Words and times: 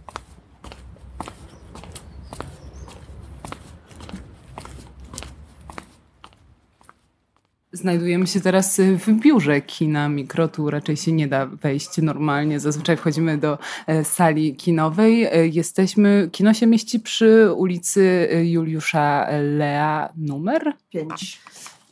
Znajdujemy 7.76 8.27
się 8.27 8.41
teraz 8.41 8.77
w 8.79 9.12
biurze 9.12 9.62
kina 9.62 10.09
Mikro. 10.09 10.48
Tu 10.48 10.70
raczej 10.70 10.98
się 10.98 11.12
nie 11.12 11.27
da 11.27 11.45
wejść 11.45 11.90
normalnie. 11.98 12.59
Zazwyczaj 12.59 12.98
wchodzimy 12.98 13.37
do 13.37 13.57
e, 13.87 14.05
sali 14.05 14.55
kinowej. 14.55 15.23
E, 15.23 15.48
jesteśmy, 15.48 16.29
kino 16.32 16.54
się 16.54 16.67
mieści 16.67 16.99
przy 16.99 17.54
ulicy 17.54 18.29
Juliusza 18.43 19.27
Lea 19.41 20.09
numer 20.17 20.73
5. 20.90 21.41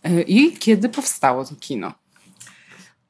E, 0.04 0.22
I 0.22 0.58
kiedy 0.58 0.90
powstało 0.90 1.46
to 1.46 1.56
kino? 1.60 1.92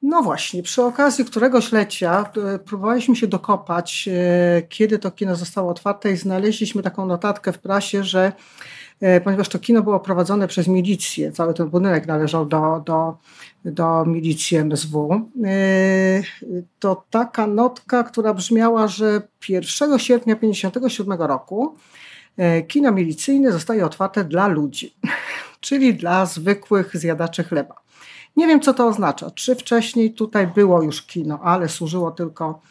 No 0.02 0.22
właśnie, 0.22 0.64
przy 0.64 0.84
okazji 0.84 1.26
któregoś 1.26 1.72
lecia 1.72 2.26
próbowaliśmy 2.66 3.16
się 3.16 3.28
dokopać, 3.28 4.10
kiedy 4.70 5.00
to 5.00 5.12
kino 5.12 5.36
zostało 5.36 5.72
otwarte 5.72 6.12
i 6.12 6.18
znaleźliśmy 6.18 6.84
taką 6.84 7.06
notatkę 7.06 7.54
w 7.54 7.60
prasie, 7.60 8.04
że 8.04 8.32
E, 8.93 8.93
ponieważ 9.24 9.50
to 9.50 9.60
kino 9.60 9.82
było 9.82 10.00
prowadzone 10.00 10.48
przez 10.48 10.68
milicję, 10.68 11.32
cały 11.32 11.54
ten 11.54 11.70
budynek 11.70 12.08
należał 12.08 12.46
do, 12.46 12.82
do, 12.86 13.18
do 13.66 14.06
milicji 14.06 14.58
MSW, 14.58 15.12
e, 15.14 15.20
to 16.80 17.04
taka 17.10 17.48
notka, 17.48 18.04
która 18.04 18.34
brzmiała, 18.34 18.88
że 18.88 19.22
1 19.50 20.00
sierpnia 20.00 20.36
1957 20.36 21.22
roku 21.22 21.76
e, 22.38 22.62
kino 22.62 22.92
milicyjne 22.92 23.52
zostaje 23.52 23.86
otwarte 23.86 24.24
dla 24.24 24.48
ludzi, 24.48 24.96
czyli 25.60 25.94
dla 25.94 26.26
zwykłych 26.26 26.98
zjadaczy 26.98 27.44
chleba. 27.44 27.76
Nie 28.36 28.48
wiem, 28.48 28.62
co 28.62 28.74
to 28.74 28.88
oznacza. 28.88 29.32
Czy 29.32 29.56
wcześniej 29.56 30.14
tutaj 30.14 30.48
było 30.48 30.82
już 30.82 31.02
kino, 31.02 31.40
ale 31.44 31.70
służyło 31.70 32.12
tylko 32.12 32.62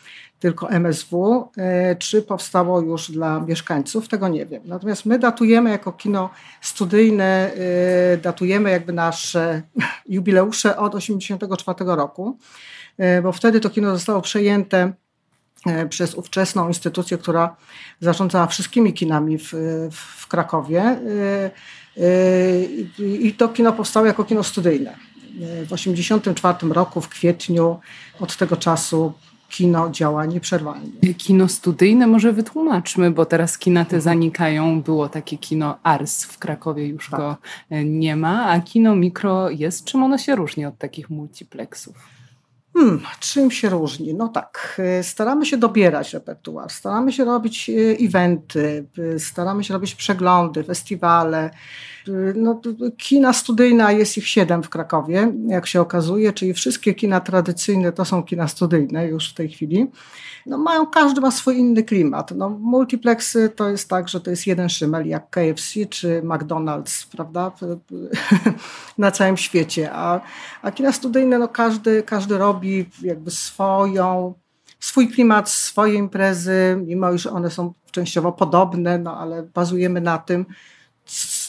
tylko 0.43 0.71
MSW, 0.71 1.49
e, 1.57 1.97
czy 1.97 2.23
powstało 2.23 2.81
już 2.81 3.11
dla 3.11 3.41
mieszkańców, 3.41 4.09
tego 4.09 4.29
nie 4.29 4.47
wiem. 4.47 4.63
Natomiast 4.65 5.07
my 5.07 5.19
datujemy 5.19 5.71
jako 5.71 5.93
kino 5.93 6.31
studyjne, 6.61 7.53
e, 7.53 8.17
datujemy 8.17 8.71
jakby 8.71 8.93
nasze 8.93 9.63
jubileusze 10.09 10.77
od 10.77 10.93
1984 10.93 11.97
roku, 11.97 12.39
e, 12.99 13.23
bo 13.23 13.33
wtedy 13.33 13.61
to 13.61 13.71
kino 13.71 13.91
zostało 13.91 14.21
przejęte 14.21 14.93
przez 15.89 16.15
ówczesną 16.15 16.69
instytucję, 16.69 17.19
która 17.19 17.57
zarządzała 18.01 18.47
wszystkimi 18.47 18.93
kinami 18.95 19.39
w, 19.39 19.53
w 19.93 20.27
Krakowie. 20.29 21.01
I 22.99 23.35
to 23.39 23.49
kino 23.49 23.73
powstało 23.73 24.07
jako 24.07 24.25
kino 24.25 24.43
studyjne. 24.43 24.97
W 25.41 25.69
1984 25.69 26.73
roku, 26.73 27.01
w 27.01 27.09
kwietniu, 27.09 27.81
od 28.21 28.37
tego 28.37 28.57
czasu 28.57 29.13
kino 29.53 29.91
działa 29.91 30.27
nieprzerwalnie. 30.27 31.15
Kino 31.19 31.49
studyjne 31.49 32.07
może 32.07 32.33
wytłumaczmy, 32.33 33.11
bo 33.11 33.27
teraz 33.27 33.59
kina 33.59 33.85
te 33.85 34.01
zanikają. 34.01 34.83
Było 34.83 35.09
takie 35.09 35.39
kino 35.39 35.79
Ars 35.83 36.25
w 36.25 36.39
Krakowie, 36.39 36.87
już 36.87 37.11
tak. 37.11 37.21
go 37.21 37.37
e, 37.71 37.85
nie 37.85 38.17
ma, 38.17 38.47
a 38.51 38.61
kino 38.61 38.97
mikro 38.97 39.51
jest. 39.51 39.85
Czym 39.85 40.03
ono 40.03 40.19
się 40.19 40.37
różni 40.37 40.67
od 40.67 40.79
takich 40.79 41.11
multiplexów? 41.11 41.97
Hmm, 42.73 43.01
czym 43.21 43.51
się 43.51 43.69
różni? 43.69 44.15
No 44.15 44.29
tak, 44.29 44.81
e, 44.85 45.03
staramy 45.03 45.47
się 45.47 45.57
dobierać 45.57 46.15
repertuar, 46.15 46.71
staramy 46.71 47.13
się 47.13 47.25
robić 47.25 47.71
e, 47.71 47.73
eventy, 48.07 48.87
staramy 49.19 49.65
się 49.65 49.75
robić 49.75 49.95
przeglądy, 49.95 50.65
festiwale, 50.65 51.51
no, 52.35 52.61
kina 52.99 53.33
studyjna 53.33 53.93
jest 53.93 54.19
ich 54.19 54.29
siedem 54.29 54.63
w 54.63 54.69
Krakowie, 54.69 55.33
jak 55.47 55.67
się 55.67 55.81
okazuje, 55.81 56.33
czyli 56.33 56.55
wszystkie 56.55 56.95
kina 56.95 57.21
tradycyjne 57.21 57.93
to 57.93 58.05
są 58.05 58.23
kina 58.23 58.49
studyjne 58.49 59.07
już 59.07 59.31
w 59.31 59.35
tej 59.35 59.49
chwili. 59.49 59.91
No, 60.47 60.59
mają, 60.59 60.87
każdy 60.87 61.21
ma 61.21 61.31
swój 61.31 61.59
inny 61.59 61.83
klimat. 61.83 62.31
No, 62.31 62.49
multiplexy 62.49 63.49
to 63.49 63.69
jest 63.69 63.89
tak, 63.89 64.09
że 64.09 64.21
to 64.21 64.31
jest 64.31 64.47
jeden 64.47 64.69
szymel, 64.69 65.07
jak 65.07 65.31
KFC 65.31 65.87
czy 65.87 66.23
McDonald's, 66.25 67.07
prawda, 67.11 67.53
na 68.99 69.11
całym 69.11 69.37
świecie. 69.37 69.93
A, 69.93 70.21
a 70.63 70.73
kina 70.73 70.93
studyjne, 70.93 71.39
no 71.39 71.49
każdy, 71.49 72.03
każdy 72.03 72.39
robi 72.39 72.87
jakby 73.03 73.31
swoją, 73.31 74.35
swój 74.81 75.09
klimat, 75.09 75.51
swoje 75.51 75.95
imprezy, 75.95 76.83
mimo 76.87 77.13
iż 77.13 77.27
one 77.27 77.51
są 77.51 77.73
częściowo 77.91 78.33
podobne, 78.33 78.99
no 78.99 79.19
ale 79.19 79.43
bazujemy 79.43 80.01
na 80.01 80.19
tym, 80.19 80.47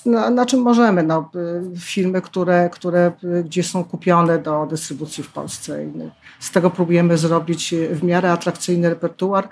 na, 0.06 0.30
na 0.30 0.46
czym 0.46 0.62
możemy. 0.62 1.04
No, 1.04 1.30
y, 1.76 1.80
filmy, 1.80 2.22
które, 2.22 2.70
które 2.70 3.12
gdzieś 3.46 3.72
są 3.72 3.84
kupione 3.84 4.40
do 4.40 4.68
dystrybucji 4.70 5.24
w 5.24 5.32
Polsce. 5.32 5.86
Z 6.40 6.52
tego 6.52 6.70
próbujemy 6.70 7.18
zrobić 7.18 7.76
w 7.92 8.04
miarę 8.04 8.32
atrakcyjny 8.32 8.90
repertuar, 8.90 9.50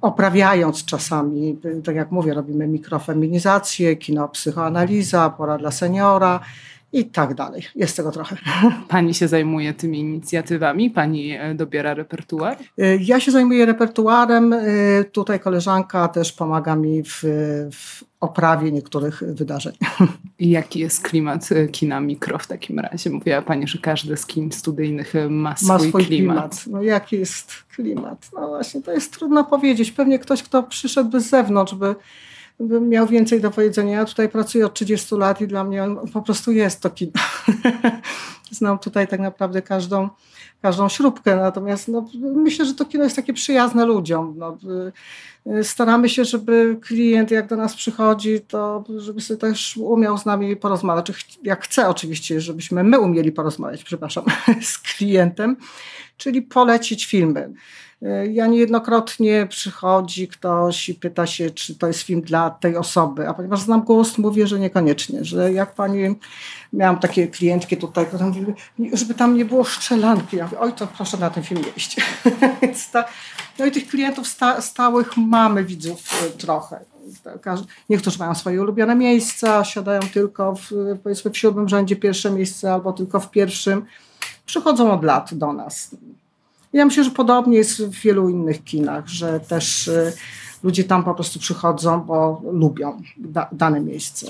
oprawiając 0.00 0.84
czasami, 0.84 1.58
tak 1.84 1.96
jak 1.96 2.10
mówię, 2.10 2.34
robimy 2.34 2.66
mikrofeminizację, 2.66 3.96
kino 3.96 4.28
psychoanaliza, 4.28 5.30
pora 5.30 5.58
dla 5.58 5.70
seniora, 5.70 6.40
i 6.94 7.04
tak 7.04 7.34
dalej. 7.34 7.62
Jest 7.74 7.96
tego 7.96 8.10
trochę. 8.12 8.36
Pani 8.88 9.14
się 9.14 9.28
zajmuje 9.28 9.74
tymi 9.74 10.00
inicjatywami? 10.00 10.90
Pani 10.90 11.32
e, 11.32 11.54
dobiera 11.54 11.94
repertuar? 11.94 12.56
E, 12.78 12.96
ja 12.96 13.20
się 13.20 13.30
zajmuję 13.30 13.66
repertuarem. 13.66 14.52
E, 14.52 14.60
tutaj 15.12 15.40
koleżanka 15.40 16.08
też 16.08 16.32
pomaga 16.32 16.76
mi 16.76 17.02
w, 17.02 17.22
w 17.72 18.04
oprawie 18.20 18.72
niektórych 18.72 19.22
wydarzeń. 19.26 19.72
I 20.38 20.50
jaki 20.50 20.80
jest 20.80 21.02
klimat 21.02 21.48
kina 21.72 22.00
mikro 22.00 22.38
w 22.38 22.46
takim 22.46 22.78
razie? 22.78 23.10
Mówiła 23.10 23.42
Pani, 23.42 23.68
że 23.68 23.78
każdy 23.78 24.16
z 24.16 24.26
kin 24.26 24.52
studyjnych 24.52 25.14
ma 25.28 25.56
swój, 25.56 25.68
ma 25.68 25.78
swój 25.78 26.04
klimat. 26.04 26.36
klimat. 26.36 26.64
No 26.66 26.82
jaki 26.82 27.16
jest 27.16 27.52
klimat? 27.76 28.30
No 28.34 28.48
właśnie, 28.48 28.82
to 28.82 28.92
jest 28.92 29.12
trudno 29.12 29.44
powiedzieć. 29.44 29.90
Pewnie 29.90 30.18
ktoś, 30.18 30.42
kto 30.42 30.62
przyszedł 30.62 31.20
z 31.20 31.24
zewnątrz, 31.24 31.74
by 31.74 31.94
miał 32.60 33.06
więcej 33.06 33.40
do 33.40 33.50
powiedzenia. 33.50 33.98
Ja 33.98 34.04
tutaj 34.04 34.28
pracuję 34.28 34.66
od 34.66 34.74
30 34.74 35.14
lat 35.14 35.40
i 35.40 35.46
dla 35.46 35.64
mnie 35.64 35.86
po 36.12 36.22
prostu 36.22 36.52
jest 36.52 36.80
to 36.80 36.90
kino. 36.90 37.12
Znam 38.50 38.78
tutaj 38.78 39.08
tak 39.08 39.20
naprawdę 39.20 39.62
każdą, 39.62 40.08
każdą 40.62 40.88
śrubkę, 40.88 41.36
natomiast 41.36 41.88
no, 41.88 42.08
myślę, 42.20 42.64
że 42.64 42.74
to 42.74 42.84
kino 42.84 43.04
jest 43.04 43.16
takie 43.16 43.32
przyjazne 43.32 43.84
ludziom. 43.86 44.34
No, 44.38 44.58
y, 44.88 44.92
staramy 45.62 46.08
się, 46.08 46.24
żeby 46.24 46.78
klient 46.80 47.30
jak 47.30 47.46
do 47.46 47.56
nas 47.56 47.74
przychodzi, 47.74 48.40
to 48.40 48.84
żeby 48.96 49.20
sobie 49.20 49.40
też 49.40 49.76
umiał 49.76 50.18
z 50.18 50.26
nami 50.26 50.56
porozmawiać. 50.56 51.36
Jak 51.42 51.64
chce 51.64 51.88
oczywiście, 51.88 52.40
żebyśmy 52.40 52.84
my 52.84 53.00
umieli 53.00 53.32
porozmawiać, 53.32 53.84
przepraszam, 53.84 54.24
z 54.62 54.78
klientem, 54.78 55.56
czyli 56.16 56.42
polecić 56.42 57.06
filmy. 57.06 57.52
Ja 58.32 58.46
niejednokrotnie 58.46 59.46
przychodzi 59.46 60.28
ktoś 60.28 60.88
i 60.88 60.94
pyta 60.94 61.26
się, 61.26 61.50
czy 61.50 61.78
to 61.78 61.86
jest 61.86 62.00
film 62.00 62.20
dla 62.20 62.50
tej 62.50 62.76
osoby, 62.76 63.28
a 63.28 63.34
ponieważ 63.34 63.60
znam 63.60 63.82
głos, 63.82 64.18
mówię, 64.18 64.46
że 64.46 64.60
niekoniecznie, 64.60 65.24
że 65.24 65.52
jak 65.52 65.74
pani, 65.74 66.14
miałam 66.72 66.98
takie 66.98 67.28
klientki 67.28 67.76
tutaj, 67.76 68.06
żeby 68.92 69.14
tam 69.14 69.36
nie 69.36 69.44
było 69.44 69.64
szczelanki. 69.64 70.36
Ja 70.36 70.44
mówię, 70.44 70.58
oj, 70.58 70.72
to 70.72 70.86
proszę 70.86 71.16
na 71.16 71.30
ten 71.30 71.42
film 71.42 71.62
jeść. 71.76 71.96
No 73.58 73.66
i 73.66 73.70
tych 73.70 73.88
klientów 73.88 74.28
sta 74.28 74.60
stałych 74.60 75.16
mamy, 75.16 75.64
widzów 75.64 76.00
y, 76.26 76.30
trochę. 76.30 76.80
Niektórzy 77.90 78.18
mają 78.18 78.34
swoje 78.34 78.62
ulubione 78.62 78.94
miejsca, 78.94 79.64
siadają 79.64 80.00
tylko 80.00 80.54
w, 80.54 80.70
powiedzmy 81.02 81.30
w 81.30 81.38
siódmym 81.38 81.68
rzędzie 81.68 81.96
pierwsze 81.96 82.30
miejsce 82.30 82.72
albo 82.72 82.92
tylko 82.92 83.20
w 83.20 83.30
pierwszym. 83.30 83.84
Przychodzą 84.46 84.92
od 84.92 85.04
lat 85.04 85.34
do 85.34 85.52
nas. 85.52 85.90
Ja 86.72 86.84
myślę, 86.84 87.04
że 87.04 87.10
podobnie 87.10 87.56
jest 87.56 87.84
w 87.84 88.00
wielu 88.00 88.28
innych 88.28 88.64
kinach, 88.64 89.08
że 89.08 89.40
też 89.40 89.88
y, 89.88 90.12
ludzie 90.62 90.84
tam 90.84 91.04
po 91.04 91.14
prostu 91.14 91.38
przychodzą, 91.38 92.00
bo 92.00 92.42
lubią 92.52 93.02
da, 93.16 93.48
dane 93.52 93.80
miejsce. 93.80 94.26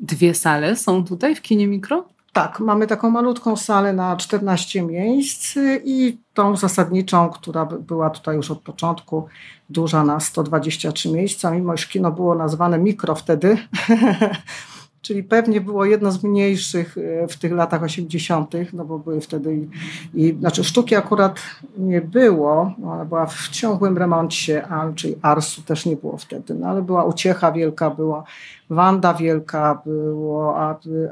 Dwie 0.00 0.34
sale 0.34 0.76
są 0.76 1.04
tutaj 1.04 1.34
w 1.34 1.42
kinie 1.42 1.66
mikro? 1.66 2.07
Tak, 2.32 2.60
mamy 2.60 2.86
taką 2.86 3.10
malutką 3.10 3.56
salę 3.56 3.92
na 3.92 4.16
14 4.16 4.82
miejsc 4.82 5.54
i 5.84 6.18
tą 6.34 6.56
zasadniczą, 6.56 7.30
która 7.30 7.66
była 7.66 8.10
tutaj 8.10 8.36
już 8.36 8.50
od 8.50 8.60
początku, 8.60 9.26
duża 9.70 10.04
na 10.04 10.20
123 10.20 11.12
miejsca, 11.12 11.50
mimo 11.50 11.74
iż 11.74 11.86
kino 11.86 12.12
było 12.12 12.34
nazwane 12.34 12.78
mikro 12.78 13.14
wtedy, 13.14 13.58
czyli 15.08 15.24
pewnie 15.24 15.60
było 15.60 15.84
jedno 15.84 16.12
z 16.12 16.22
mniejszych 16.24 16.98
e, 16.98 17.28
w 17.28 17.36
tych 17.36 17.52
latach 17.52 17.82
80., 17.82 18.52
no 18.72 18.84
bo 18.84 18.98
były 18.98 19.20
wtedy 19.20 19.54
i, 19.54 19.68
i 20.14 20.36
znaczy 20.40 20.64
sztuki 20.64 20.94
akurat 20.94 21.40
nie 21.78 22.00
było, 22.00 22.72
ona 22.84 23.04
była 23.04 23.26
w 23.26 23.48
ciągłym 23.48 23.98
remoncie, 23.98 24.66
a, 24.68 24.92
czyli 24.92 25.14
Arsu 25.22 25.62
też 25.62 25.86
nie 25.86 25.96
było 25.96 26.16
wtedy, 26.16 26.54
no 26.54 26.66
ale 26.66 26.82
była 26.82 27.04
uciecha 27.04 27.52
wielka, 27.52 27.90
była 27.90 28.24
Wanda 28.70 29.14
Wielka, 29.14 29.82
było 29.86 30.56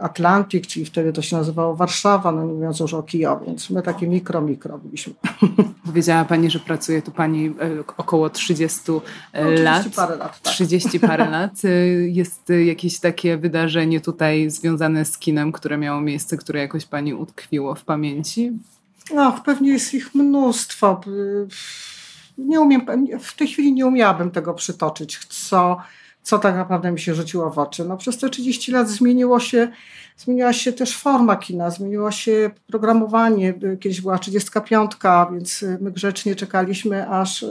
Atlantik, 0.01 0.67
czyli 0.67 0.87
wtedy 0.87 1.13
to 1.13 1.23
się 1.23 1.37
nazywało 1.37 1.77
Warszawa, 1.77 2.33
no 2.33 2.45
nie 2.45 2.53
mówiąc 2.53 2.81
już 2.81 2.95
o 2.95 3.03
Kijowie, 3.03 3.47
więc 3.47 3.71
my 3.71 3.83
takie 3.83 4.09
mikro, 4.09 4.41
mikro 4.41 4.79
byliśmy. 4.79 5.13
Powiedziała 5.87 6.25
Pani, 6.25 6.51
że 6.51 6.59
pracuje 6.59 7.03
tu 7.03 7.11
Pani 7.11 7.47
e, 7.47 7.53
około 7.97 8.31
30 8.31 8.81
e, 9.33 9.45
no, 9.45 9.63
lat. 9.63 9.81
30 9.81 9.97
parę 9.97 10.17
lat. 10.17 10.41
Tak. 10.41 10.53
30 10.53 11.01
parę 11.01 11.31
lat. 11.31 11.53
Jest 12.07 12.53
jakieś 12.67 13.01
takie 13.01 13.37
wydarzenie 13.37 13.86
tutaj 14.01 14.51
związane 14.51 15.05
z 15.05 15.19
kinem, 15.19 15.53
które 15.53 15.79
miało 15.79 16.01
miejsce, 16.01 16.37
które 16.37 16.61
jakoś 16.61 16.85
Pani 16.87 17.15
utkwiło 17.15 17.75
w 17.75 17.85
pamięci? 17.85 18.53
No, 19.15 19.41
pewnie 19.45 19.73
jest 19.73 19.95
ich 19.95 20.15
mnóstwo. 20.15 21.01
Nie 22.39 22.61
umiem, 22.61 22.87
w 23.21 23.37
tej 23.37 23.49
chwili 23.49 23.73
nie 23.73 23.87
umiałabym 23.87 24.31
tego 24.31 24.55
przytoczyć, 24.55 25.19
co 25.29 25.77
co 26.27 26.39
tak 26.39 26.57
naprawdę 26.57 26.93
mi 26.93 27.01
się 27.01 27.15
rzuciło 27.15 27.51
w 27.51 27.59
oczy. 27.59 27.85
No, 27.85 27.97
przez 27.97 28.19
te 28.19 28.29
30 28.29 28.73
lat 28.73 28.89
zmieniło 28.89 29.41
się, 29.41 29.69
zmieniła 30.17 30.53
się 30.53 30.73
też 30.73 30.97
forma 30.97 31.37
kina, 31.37 31.71
zmieniło 31.71 32.11
się 32.11 32.51
programowanie. 32.67 33.55
Kiedyś 33.81 34.01
była 34.01 34.19
35, 34.19 34.93
więc 35.33 35.65
my 35.81 35.93
grzecznie 35.93 36.37
czekaliśmy, 36.37 37.09
aż 37.09 37.45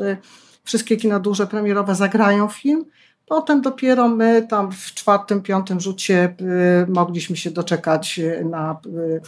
wszystkie 0.64 0.98
kina 0.98 1.20
duże, 1.20 1.48
premierowe 1.48 1.96
zagrają 1.96 2.48
film. 2.48 2.86
Potem 3.28 3.62
dopiero 3.62 4.08
my 4.08 4.48
tam 4.50 4.72
w 4.72 4.94
czwartym, 4.94 5.42
piątym 5.42 5.80
rzucie 5.80 6.36
y, 6.86 6.92
mogliśmy 6.92 7.38
się 7.38 7.52
doczekać 7.52 8.20
y, 8.20 8.46
na, 8.46 8.80
y, 8.86 9.22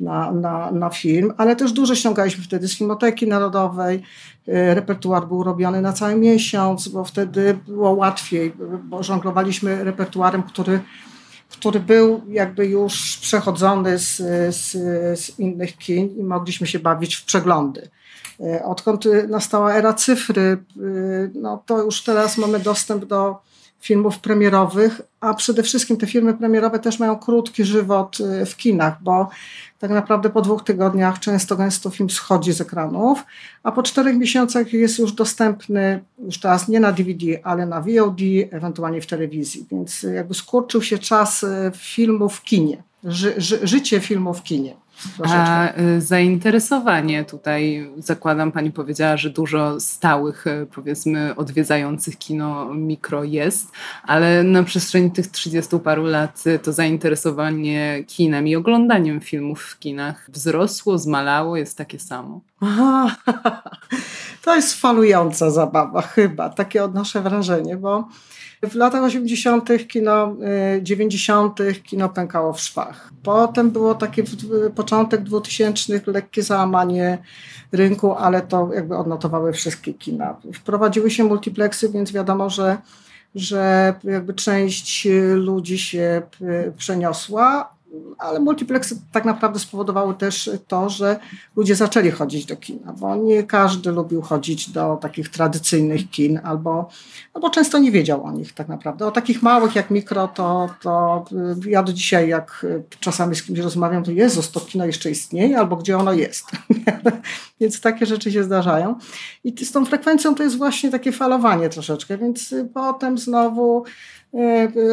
na, 0.00 0.32
na, 0.32 0.70
na, 0.70 0.90
film, 0.90 1.32
ale 1.36 1.56
też 1.56 1.72
dużo 1.72 1.94
ściągaliśmy 1.94 2.44
wtedy 2.44 2.68
z 2.68 2.78
Filmoteki 2.78 3.26
Narodowej. 3.26 4.02
Repertuar 4.46 5.28
był 5.28 5.42
robiony 5.42 5.80
na 5.80 5.92
cały 5.92 6.14
miesiąc, 6.14 6.88
bo 6.88 7.04
wtedy 7.04 7.58
było 7.66 7.90
łatwiej, 7.90 8.52
bo 8.84 9.02
żonglowaliśmy 9.02 9.84
repertuarem, 9.84 10.42
który, 10.42 10.80
który 11.52 11.80
był 11.80 12.22
jakby 12.28 12.66
już 12.66 13.16
przechodzony 13.16 13.98
z, 13.98 14.16
z, 14.56 14.70
z 15.20 15.38
innych 15.38 15.78
kin 15.78 16.16
i 16.18 16.22
mogliśmy 16.22 16.66
się 16.66 16.78
bawić 16.78 17.14
w 17.14 17.24
przeglądy. 17.24 17.88
E, 18.40 18.64
odkąd 18.64 19.04
nastała 19.28 19.74
era 19.74 19.94
cyfry, 19.94 20.42
e, 20.42 20.80
no 21.34 21.62
to 21.66 21.82
już 21.82 22.02
teraz 22.02 22.38
mamy 22.38 22.60
dostęp 22.60 23.04
do 23.04 23.38
filmów 23.82 24.18
premierowych, 24.18 25.00
a 25.20 25.34
przede 25.34 25.62
wszystkim 25.62 25.96
te 25.96 26.06
filmy 26.06 26.34
premierowe 26.34 26.78
też 26.78 26.98
mają 26.98 27.18
krótki 27.18 27.64
żywot 27.64 28.18
e, 28.20 28.46
w 28.46 28.56
kinach, 28.56 29.02
bo 29.02 29.28
tak 29.78 29.90
naprawdę 29.90 30.30
po 30.30 30.42
dwóch 30.42 30.64
tygodniach 30.64 31.18
często 31.18 31.56
gęsto 31.56 31.90
film 31.90 32.10
schodzi 32.10 32.52
z 32.52 32.60
ekranów, 32.60 33.24
a 33.62 33.72
po 33.72 33.82
czterech 33.82 34.16
miesiącach 34.16 34.72
jest 34.72 34.98
już 34.98 35.12
dostępny, 35.12 36.04
już 36.18 36.38
teraz 36.40 36.68
nie 36.68 36.80
na 36.80 36.92
DVD, 36.92 37.26
ale 37.42 37.66
na 37.66 37.80
VOD, 37.80 38.20
ewentualnie 38.50 39.00
w 39.00 39.06
telewizji, 39.06 39.66
więc 39.70 40.02
jakby 40.02 40.34
skurczył 40.34 40.82
się 40.82 40.98
czas 40.98 41.44
filmu 41.76 42.28
w 42.28 42.42
kinie, 42.42 42.82
ży, 43.04 43.34
ży, 43.36 43.58
życie 43.62 44.00
filmu 44.00 44.34
w 44.34 44.42
kinie. 44.42 44.81
A 45.24 45.68
y, 45.80 46.00
zainteresowanie 46.00 47.24
tutaj, 47.24 47.90
zakładam, 47.98 48.52
pani 48.52 48.72
powiedziała, 48.72 49.16
że 49.16 49.30
dużo 49.30 49.80
stałych, 49.80 50.46
y, 50.46 50.66
powiedzmy, 50.74 51.36
odwiedzających 51.36 52.18
kino 52.18 52.74
mikro 52.74 53.24
jest, 53.24 53.70
ale 54.02 54.42
na 54.42 54.62
przestrzeni 54.62 55.10
tych 55.10 55.26
30 55.26 55.78
paru 55.78 56.04
lat 56.04 56.44
y, 56.46 56.58
to 56.58 56.72
zainteresowanie 56.72 58.04
kinem 58.06 58.48
i 58.48 58.56
oglądaniem 58.56 59.20
filmów 59.20 59.62
w 59.62 59.78
kinach 59.78 60.30
wzrosło, 60.30 60.98
zmalało, 60.98 61.56
jest 61.56 61.78
takie 61.78 61.98
samo. 61.98 62.40
To 64.42 64.56
jest 64.56 64.80
falująca 64.80 65.50
zabawa, 65.50 66.02
chyba, 66.02 66.48
takie 66.50 66.84
odnoszę 66.84 67.20
wrażenie, 67.20 67.76
bo 67.76 68.08
w 68.62 68.74
latach 68.74 69.02
80., 69.02 69.68
kino 69.88 70.36
90., 70.82 71.60
y, 71.60 71.74
kino 71.74 72.08
pękało 72.08 72.52
w 72.52 72.60
szwach. 72.60 73.10
Potem 73.22 73.70
było 73.70 73.94
takie 73.94 74.24
początek 74.74 75.22
2000 75.22 76.00
lekkie 76.06 76.42
załamanie 76.42 77.18
rynku, 77.72 78.14
ale 78.14 78.40
to 78.40 78.70
jakby 78.74 78.96
odnotowały 78.96 79.52
wszystkie 79.52 79.94
kina. 79.94 80.36
Wprowadziły 80.54 81.10
się 81.10 81.24
multiplexy, 81.24 81.88
więc 81.88 82.12
wiadomo, 82.12 82.50
że 82.50 82.78
że 83.34 83.94
jakby 84.04 84.34
część 84.34 85.08
ludzi 85.34 85.78
się 85.78 86.22
y, 86.42 86.72
przeniosła, 86.76 87.71
ale 88.18 88.40
multiplexy 88.40 89.00
tak 89.12 89.24
naprawdę 89.24 89.58
spowodowały 89.58 90.14
też 90.14 90.50
to, 90.68 90.88
że 90.90 91.20
ludzie 91.56 91.74
zaczęli 91.74 92.10
chodzić 92.10 92.46
do 92.46 92.56
kina, 92.56 92.92
bo 92.92 93.16
nie 93.16 93.42
każdy 93.42 93.92
lubił 93.92 94.22
chodzić 94.22 94.70
do 94.70 94.98
takich 95.00 95.28
tradycyjnych 95.28 96.10
kin, 96.10 96.40
albo, 96.44 96.88
albo 97.34 97.50
często 97.50 97.78
nie 97.78 97.90
wiedział 97.90 98.24
o 98.24 98.32
nich 98.32 98.52
tak 98.52 98.68
naprawdę. 98.68 99.06
O 99.06 99.10
takich 99.10 99.42
małych 99.42 99.74
jak 99.74 99.90
mikro, 99.90 100.28
to, 100.28 100.68
to 100.82 101.24
y, 101.66 101.70
ja 101.70 101.82
do 101.82 101.92
dzisiaj, 101.92 102.28
jak 102.28 102.66
czasami 103.00 103.36
z 103.36 103.42
kimś 103.42 103.58
rozmawiam, 103.58 104.04
to 104.04 104.10
Jezus, 104.10 104.50
to 104.50 104.60
kino 104.60 104.86
jeszcze 104.86 105.10
istnieje, 105.10 105.58
albo 105.58 105.76
gdzie 105.76 105.98
ono 105.98 106.12
jest. 106.12 106.46
więc 107.60 107.80
takie 107.80 108.06
rzeczy 108.06 108.32
się 108.32 108.44
zdarzają. 108.44 108.94
I 109.44 109.64
z 109.64 109.72
tą 109.72 109.84
frekwencją 109.84 110.34
to 110.34 110.42
jest 110.42 110.56
właśnie 110.56 110.90
takie 110.90 111.12
falowanie 111.12 111.68
troszeczkę, 111.68 112.18
więc 112.18 112.54
potem 112.74 113.18
znowu 113.18 113.84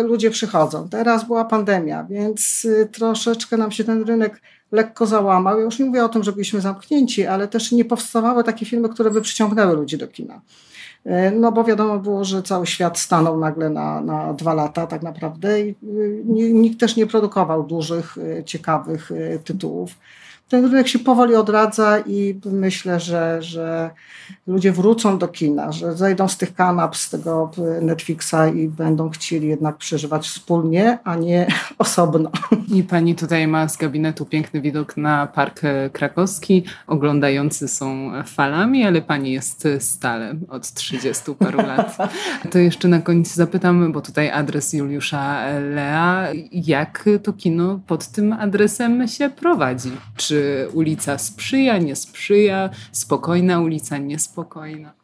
ludzie 0.04 0.32
przychodzą. 0.32 0.90
Teraz 0.90 1.28
była 1.28 1.46
pandemia, 1.46 2.04
więc 2.04 2.66
y, 2.66 2.90
troszeczkę 2.92 3.58
nam 3.58 3.72
się 3.72 3.84
ten 3.84 4.04
rynek 4.04 4.42
lekko 4.72 5.06
załamał. 5.06 5.58
Ja 5.58 5.66
już 5.66 5.80
nie 5.80 5.86
mówię 5.86 6.06
o 6.06 6.10
tym, 6.10 6.24
że 6.24 6.32
byliśmy 6.32 6.62
zamknięci, 6.62 7.26
ale 7.26 7.48
też 7.48 7.72
nie 7.72 7.86
powstawały 7.86 8.44
takie 8.44 8.66
filmy, 8.66 8.90
które 8.90 9.12
by 9.12 9.22
przyciągnęły 9.22 9.76
ludzi 9.76 9.98
do 9.98 10.08
kina. 10.08 10.42
E, 11.06 11.32
no 11.32 11.52
bo 11.52 11.64
wiadomo 11.64 12.00
było, 12.00 12.26
że 12.26 12.44
cały 12.44 12.68
świat 12.68 13.00
stanął 13.00 13.40
nagle 13.40 13.70
na, 13.70 14.02
na 14.02 14.34
dwa 14.34 14.54
lata 14.54 14.88
tak 14.88 15.02
naprawdę 15.02 15.62
i 15.62 15.70
y, 15.70 16.24
nikt 16.54 16.80
też 16.80 16.96
nie 16.96 17.08
produkował 17.08 17.64
dużych, 17.64 18.18
y, 18.18 18.44
ciekawych 18.46 19.12
tytułów 19.44 19.96
ten 20.50 20.66
rynek 20.66 20.88
się 20.88 21.00
powoli 21.00 21.36
odradza 21.36 22.00
i 22.00 22.40
myślę, 22.46 23.00
że, 23.00 23.42
że 23.42 23.90
ludzie 24.48 24.72
wrócą 24.72 25.18
do 25.18 25.28
kina, 25.28 25.72
że 25.72 25.98
zejdą 25.98 26.28
z 26.28 26.38
tych 26.38 26.54
kanap, 26.54 26.98
z 26.98 27.10
tego 27.10 27.52
Netflixa 27.82 28.36
i 28.56 28.68
będą 28.68 29.10
chcieli 29.10 29.48
jednak 29.48 29.78
przeżywać 29.78 30.28
wspólnie, 30.28 31.00
a 31.04 31.16
nie 31.16 31.48
osobno. 31.78 32.32
I 32.74 32.84
pani 32.84 33.16
tutaj 33.16 33.48
ma 33.48 33.68
z 33.68 33.78
gabinetu 33.78 34.26
piękny 34.26 34.62
widok 34.62 34.98
na 34.98 35.28
Park 35.28 35.62
Krakowski. 35.94 36.64
Oglądający 36.88 37.68
są 37.68 38.12
falami, 38.26 38.86
ale 38.86 39.02
pani 39.02 39.32
jest 39.32 39.68
stale 39.80 40.36
od 40.50 40.72
30 40.72 41.36
paru 41.40 41.58
lat. 41.58 41.98
To 42.52 42.60
jeszcze 42.60 42.88
na 42.88 43.02
koniec 43.02 43.34
zapytam, 43.34 43.92
bo 43.92 44.02
tutaj 44.02 44.32
adres 44.32 44.74
Juliusza 44.74 45.46
Lea. 45.60 46.28
Jak 46.52 47.10
to 47.24 47.34
kino 47.34 47.80
pod 47.88 48.08
tym 48.08 48.34
adresem 48.34 49.08
się 49.08 49.30
prowadzi? 49.30 49.92
Czy 50.16 50.39
ulica 50.74 51.18
sprzyja, 51.18 51.78
nie 51.78 51.96
sprzyja, 51.96 52.70
spokojna 52.92 53.60
ulica, 53.60 53.98
niespokojna? 53.98 54.99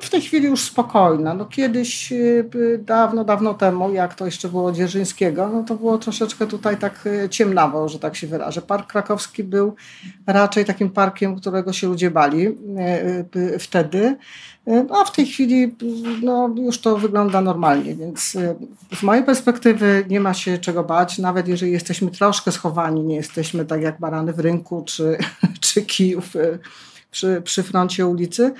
W 0.00 0.10
tej 0.10 0.20
chwili 0.20 0.46
już 0.46 0.62
spokojna. 0.62 1.34
No 1.34 1.44
kiedyś, 1.44 2.12
y, 2.12 2.80
dawno, 2.84 3.24
dawno 3.24 3.54
temu, 3.54 3.92
jak 3.92 4.14
to 4.14 4.24
jeszcze 4.24 4.48
było 4.48 4.72
Dzierżyńskiego, 4.72 5.48
no 5.48 5.62
to 5.62 5.74
było 5.74 5.98
troszeczkę 5.98 6.46
tutaj 6.46 6.76
tak 6.76 7.06
y, 7.06 7.28
ciemnawo, 7.28 7.88
że 7.88 7.98
tak 7.98 8.16
się 8.16 8.26
wyrażę. 8.26 8.62
Park 8.62 8.86
Krakowski 8.86 9.44
był 9.44 9.74
raczej 10.26 10.64
takim 10.64 10.90
parkiem, 10.90 11.36
którego 11.36 11.72
się 11.72 11.86
ludzie 11.86 12.10
bali 12.10 12.46
y, 12.46 13.58
wtedy. 13.58 14.16
No, 14.66 15.00
a 15.00 15.04
w 15.04 15.12
tej 15.12 15.26
chwili 15.26 15.74
no, 16.22 16.54
już 16.56 16.80
to 16.80 16.98
wygląda 16.98 17.40
normalnie, 17.40 17.94
więc 17.94 18.36
z 18.94 19.02
mojej 19.02 19.24
perspektywy 19.24 20.04
nie 20.08 20.20
ma 20.20 20.34
się 20.34 20.58
czego 20.58 20.84
bać, 20.84 21.18
nawet 21.18 21.48
jeżeli 21.48 21.72
jesteśmy 21.72 22.10
troszkę 22.10 22.52
schowani, 22.52 23.02
nie 23.02 23.16
jesteśmy 23.16 23.64
tak 23.64 23.82
jak 23.82 24.00
barany 24.00 24.32
w 24.32 24.40
rynku 24.40 24.82
czy, 24.86 25.18
czy 25.60 25.82
kijów 25.82 26.34
przy, 27.14 27.42
przy 27.44 27.62
froncie 27.62 28.06
ulicy, 28.06 28.54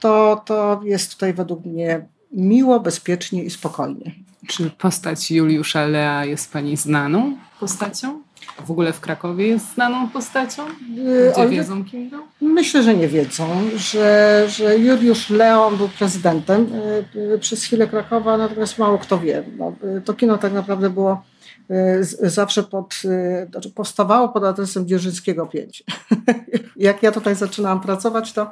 to, 0.00 0.42
to 0.46 0.80
jest 0.84 1.12
tutaj 1.12 1.34
według 1.34 1.64
mnie 1.64 2.06
miło, 2.32 2.80
bezpiecznie 2.80 3.44
i 3.44 3.50
spokojnie. 3.50 4.14
Czy 4.48 4.70
postać 4.70 5.30
Juliusza 5.30 5.86
Lea 5.86 6.24
jest 6.24 6.52
Pani 6.52 6.76
znaną 6.76 7.36
postacią? 7.60 8.22
W 8.66 8.70
ogóle 8.70 8.92
w 8.92 9.00
Krakowie 9.00 9.46
jest 9.46 9.74
znaną 9.74 10.08
postacią? 10.08 10.62
Gdzie 10.92 11.32
ale- 11.36 11.48
wiedzą, 11.48 11.84
kim 11.84 12.10
był? 12.10 12.22
Myślę, 12.40 12.82
że 12.82 12.94
nie 12.94 13.08
wiedzą, 13.08 13.46
że, 13.76 14.44
że 14.48 14.78
Juliusz 14.78 15.30
Leon 15.30 15.76
był 15.76 15.88
prezydentem 15.88 16.66
y, 17.14 17.18
y, 17.34 17.38
przez 17.38 17.64
chwilę 17.64 17.86
Krakowa, 17.88 18.36
natomiast 18.36 18.78
mało 18.78 18.98
kto 18.98 19.18
wie. 19.18 19.42
No, 19.58 19.72
y, 19.98 20.00
to 20.00 20.14
kino 20.14 20.38
tak 20.38 20.52
naprawdę 20.52 20.90
było 20.90 21.22
y, 21.70 22.30
zawsze 22.30 22.62
pod, 22.62 22.94
y, 23.04 23.48
znaczy 23.50 23.70
powstawało 23.70 24.28
pod 24.28 24.44
adresem 24.44 24.88
Dzierżyńskiego 24.88 25.46
5. 25.46 25.84
Jak 26.76 27.02
ja 27.02 27.12
tutaj 27.12 27.34
zaczynałam 27.34 27.80
pracować, 27.80 28.32
to, 28.32 28.50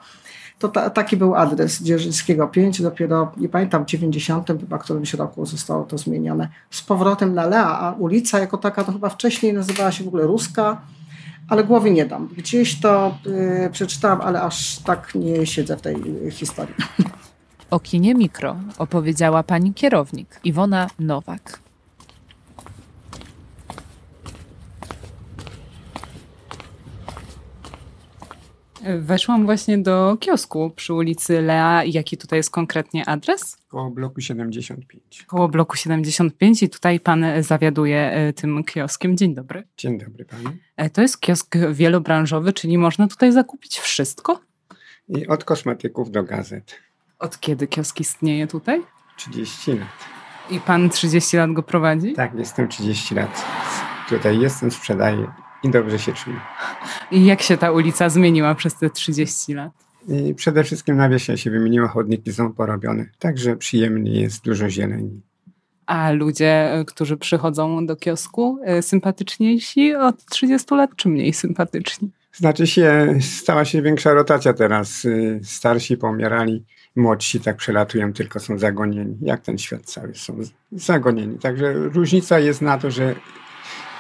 to 0.59 0.69
ta, 0.69 0.91
taki 0.91 1.17
był 1.17 1.35
adres 1.35 1.83
Dzierżyńskiego 1.83 2.49
5. 2.49 2.83
Dopiero, 2.83 3.33
nie 3.37 3.49
pamiętam, 3.49 3.85
w 3.85 3.87
90 3.87 4.47
chyba 4.61 4.79
którymś 4.79 5.15
roku 5.15 5.47
zostało 5.47 5.85
to 5.85 5.99
zmienione 5.99 6.49
z 6.71 6.83
powrotem 6.83 7.35
na 7.35 7.47
Lea, 7.47 7.81
a 7.81 7.93
ulica 7.93 8.39
jako 8.39 8.59
taka 8.59 8.85
to 8.85 8.93
chyba 8.93 9.09
wcześniej 9.09 9.53
nazywała 9.53 9.93
się 9.93 10.05
w 10.05 10.09
ogóle 10.09 10.27
Ruska 10.27 10.81
ale 11.49 11.65
głowy 11.65 11.91
nie 11.91 12.07
dam. 12.07 12.29
Gdzieś 12.37 12.81
to 12.81 13.19
y, 13.67 13.71
przeczytałam, 13.73 14.21
ale 14.21 14.43
aż 14.43 14.79
tak 14.79 15.15
nie 15.15 15.47
siedzę 15.47 15.77
w 15.77 15.81
tej 15.81 15.97
y, 16.27 16.31
historii. 16.31 16.75
O 17.71 17.81
kinie 17.81 18.15
mikro 18.15 18.57
opowiedziała 18.79 19.43
pani 19.43 19.75
kierownik 19.75 20.41
Iwona 20.45 20.87
Nowak. 20.99 21.61
Weszłam 28.99 29.45
właśnie 29.45 29.79
do 29.79 30.17
kiosku 30.21 30.71
przy 30.77 30.95
ulicy 30.95 31.43
Lea. 31.43 31.85
Jaki 31.85 32.17
tutaj 32.17 32.39
jest 32.39 32.51
konkretnie 32.51 33.09
adres? 33.09 33.57
Koło 33.69 33.91
bloku 33.91 34.21
75. 34.21 35.25
Koło 35.27 35.49
bloku 35.49 35.77
75 35.77 36.63
i 36.63 36.69
tutaj 36.69 37.01
pan 37.01 37.25
zawiaduje 37.41 38.13
e, 38.13 38.33
tym 38.33 38.65
kioskiem. 38.65 39.17
Dzień 39.17 39.35
dobry. 39.35 39.63
Dzień 39.77 39.99
dobry 39.99 40.25
pani. 40.25 40.45
E, 40.77 40.91
To 40.91 41.03
jest 41.03 41.21
kiosk 41.21 41.57
wielobranżowy, 41.73 42.53
czyli 42.53 42.79
można 42.79 43.09
tutaj 43.09 43.33
zakupić 43.33 43.79
wszystko? 43.79 44.41
I 45.09 45.27
od 45.27 45.45
kosmetyków 45.45 46.11
do 46.11 46.23
gazet. 46.25 46.75
Od 47.19 47.41
kiedy 47.41 47.67
kiosk 47.67 48.01
istnieje 48.01 48.47
tutaj? 48.47 48.83
30 49.17 49.73
lat. 49.73 49.89
I 50.51 50.61
pan 50.61 50.91
30 50.91 51.37
lat 51.37 51.53
go 51.53 51.63
prowadzi? 51.63 52.13
Tak, 52.13 52.35
jestem 52.35 52.69
30 52.69 53.15
lat. 53.15 53.45
Tutaj 54.09 54.39
jestem, 54.39 54.71
sprzedaję 54.71 55.27
i 55.63 55.71
dobrze 55.71 55.99
się 55.99 56.13
czuję. 56.13 56.37
I 57.11 57.25
jak 57.25 57.43
się 57.43 57.57
ta 57.57 57.73
ulica 57.73 58.09
zmieniła 58.09 58.55
przez 58.55 58.75
te 58.75 58.91
30 58.91 59.55
lat? 59.55 59.73
I 60.09 60.35
przede 60.35 60.65
wszystkim 60.65 60.97
nawiesia 60.97 61.37
się 61.37 61.51
wymieniła, 61.51 61.89
chodniki 61.89 62.33
są 62.33 62.53
porobione. 62.53 63.07
Także 63.19 63.57
przyjemnie 63.57 64.21
jest, 64.21 64.45
dużo 64.45 64.71
zieleni. 64.71 65.21
A 65.87 66.11
ludzie, 66.11 66.73
e, 66.73 66.85
którzy 66.85 67.17
przychodzą 67.17 67.87
do 67.87 67.97
kiosku, 67.97 68.59
e, 68.65 68.83
sympatyczniejsi 68.83 69.95
od 69.95 70.25
30 70.25 70.75
lat, 70.75 70.91
czy 70.97 71.09
mniej 71.09 71.33
sympatyczni? 71.33 72.11
Znaczy 72.33 72.67
się, 72.67 73.15
stała 73.21 73.65
się 73.65 73.83
większa 73.83 74.13
rotacja 74.13 74.53
teraz. 74.53 75.05
Y, 75.05 75.41
Starsi 75.43 75.97
pomierali, 75.97 76.65
młodsi 76.97 77.41
tak 77.41 77.57
przelatują, 77.57 78.13
tylko 78.13 78.41
są 78.41 78.59
zagonieni. 78.59 79.17
Jak 79.23 79.41
ten 79.41 79.59
świat 79.59 79.83
cały 79.83 80.15
są 80.15 80.39
zagonieni. 80.73 81.39
Także 81.39 81.73
różnica 81.75 82.39
jest 82.39 82.63
na 82.63 82.79
to, 82.79 82.91
że 82.91 83.15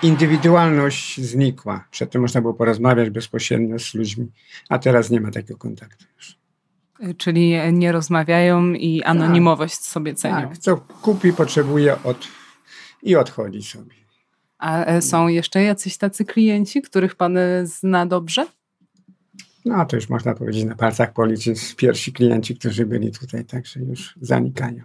indywidualność 0.02 1.20
znikła. 1.20 1.84
Przedtem 1.90 2.22
można 2.22 2.40
było 2.40 2.54
porozmawiać 2.54 3.10
bezpośrednio 3.10 3.78
z 3.78 3.94
ludźmi, 3.94 4.26
a 4.68 4.78
teraz 4.78 5.10
nie 5.10 5.20
ma 5.20 5.30
takiego 5.30 5.58
kontaktu 5.58 6.04
już. 6.16 6.38
E, 7.00 7.14
Czyli 7.14 7.72
nie 7.72 7.92
rozmawiają 7.92 8.72
i 8.72 9.02
anonimowość 9.02 9.84
sobie 9.84 10.14
cenią. 10.14 10.48
Tak, 10.48 10.58
co 10.58 10.76
kupi, 10.76 11.32
potrzebuje 11.32 12.02
od... 12.02 12.28
i 13.02 13.16
odchodzi 13.16 13.62
sobie. 13.62 13.94
A 14.58 14.84
e, 14.84 15.02
są 15.02 15.28
jeszcze 15.28 15.62
jacyś 15.62 15.96
tacy 15.96 16.24
klienci, 16.24 16.82
których 16.82 17.14
pan 17.14 17.36
e, 17.36 17.66
zna 17.66 18.06
dobrze? 18.06 18.46
No 19.64 19.86
to 19.86 19.96
już 19.96 20.08
można 20.08 20.34
powiedzieć 20.34 20.64
na 20.64 20.74
palcach 20.74 21.12
policzyć 21.12 21.74
pierwsi 21.74 22.12
klienci, 22.12 22.56
którzy 22.56 22.86
byli 22.86 23.12
tutaj, 23.12 23.44
także 23.44 23.80
już 23.80 24.14
zanikają. 24.20 24.82